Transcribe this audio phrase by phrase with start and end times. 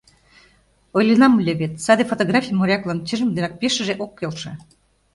[0.97, 4.51] Ойленам ыле вет, саде фотографий моряклан чынжым денак пешыже ок келше.